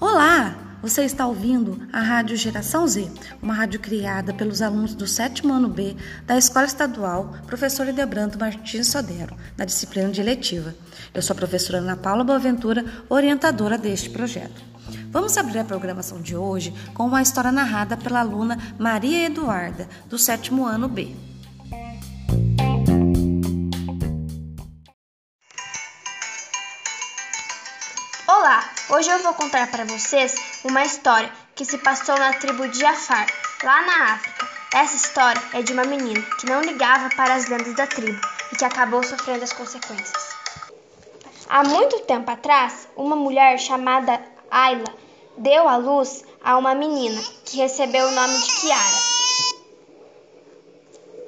[0.00, 0.56] Olá!
[0.80, 3.10] Você está ouvindo a Rádio Geração Z,
[3.42, 5.94] uma rádio criada pelos alunos do sétimo ano B
[6.26, 10.74] da Escola Estadual Professor Edebranto Martins Sodero, na disciplina de eletiva.
[11.12, 14.62] Eu sou a professora Ana Paula Boaventura, orientadora deste projeto.
[15.10, 20.18] Vamos abrir a programação de hoje com uma história narrada pela aluna Maria Eduarda, do
[20.18, 21.29] sétimo ano B.
[28.40, 32.82] Olá, hoje eu vou contar para vocês uma história que se passou na tribo de
[32.86, 33.26] Afar,
[33.62, 34.48] lá na África.
[34.72, 38.18] Essa história é de uma menina que não ligava para as lendas da tribo
[38.50, 40.30] e que acabou sofrendo as consequências.
[41.50, 44.18] Há muito tempo atrás, uma mulher chamada
[44.50, 44.88] Ayla
[45.36, 49.10] deu à luz a uma menina que recebeu o nome de Kiara.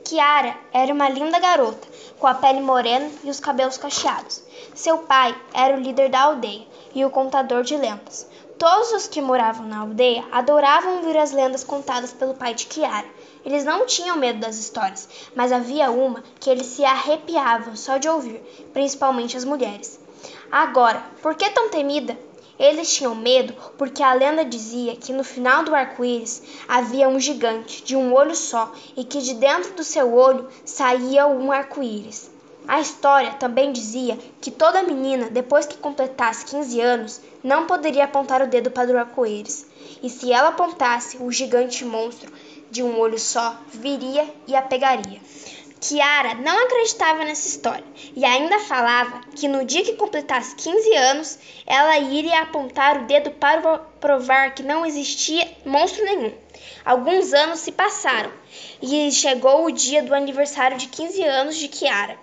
[0.03, 1.87] Kiara era uma linda garota,
[2.19, 4.43] com a pele morena e os cabelos cacheados.
[4.75, 8.27] Seu pai era o líder da aldeia e o contador de lendas.
[8.57, 13.07] Todos os que moravam na aldeia adoravam ouvir as lendas contadas pelo pai de Kiara.
[13.45, 18.09] Eles não tinham medo das histórias, mas havia uma que eles se arrepiavam só de
[18.09, 18.41] ouvir,
[18.73, 20.01] principalmente as mulheres.
[20.51, 22.19] Agora, por que tão temida?
[22.59, 27.83] Eles tinham medo porque a lenda dizia que no final do arco-íris havia um gigante
[27.83, 32.31] de um olho só e que de dentro do seu olho saía um arco-íris.
[32.67, 38.41] A história também dizia que toda menina, depois que completasse 15 anos, não poderia apontar
[38.41, 39.67] o dedo para o arco-íris.
[40.03, 42.33] E se ela apontasse, o gigante monstro
[42.71, 45.21] de um olho só viria e a pegaria.
[45.81, 51.39] Kiara não acreditava nessa história e ainda falava que no dia que completasse 15 anos,
[51.67, 56.33] ela iria apontar o dedo para provar que não existia monstro nenhum.
[56.85, 58.31] Alguns anos se passaram
[58.81, 62.17] e chegou o dia do aniversário de 15 anos de Kiara.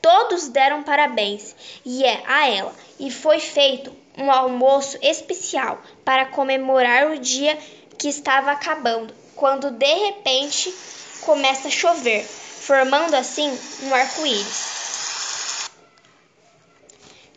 [0.00, 1.54] Todos deram parabéns
[1.84, 7.58] e é a ela e foi feito um almoço especial para comemorar o dia
[7.96, 10.74] que estava acabando, quando de repente
[11.22, 15.70] começa a chover formando assim um arco-íris.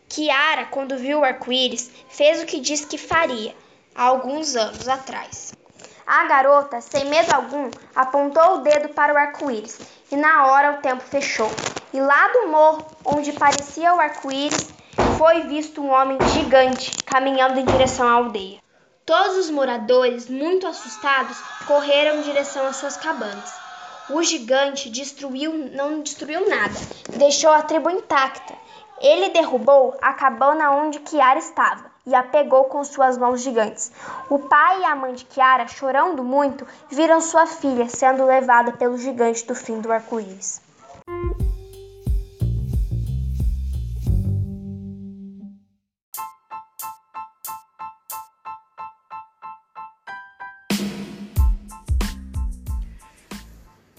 [0.09, 3.56] Kiara, quando viu o arco-íris, fez o que disse que faria
[3.96, 5.53] há alguns anos atrás.
[6.13, 9.79] A garota, sem medo algum, apontou o dedo para o arco-íris
[10.11, 11.49] e na hora o tempo fechou.
[11.94, 14.73] E lá do morro, onde parecia o arco-íris,
[15.17, 18.59] foi visto um homem gigante caminhando em direção à aldeia.
[19.05, 23.53] Todos os moradores, muito assustados, correram em direção às suas cabanas.
[24.09, 26.75] O gigante destruiu, não destruiu nada,
[27.16, 28.53] deixou a tribo intacta.
[28.99, 33.91] Ele derrubou a cabana onde Kiara estava e a pegou com suas mãos gigantes.
[34.29, 38.97] O pai e a mãe de Kiara, chorando muito, viram sua filha sendo levada pelo
[38.97, 40.61] gigante do fim do arco-íris.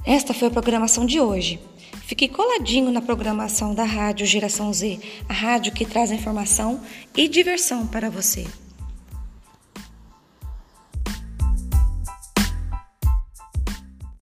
[0.04, 1.71] Esta foi a programação de hoje.
[2.04, 4.98] Fique coladinho na programação da Rádio Geração Z,
[5.28, 6.80] a rádio que traz informação
[7.16, 8.46] e diversão para você.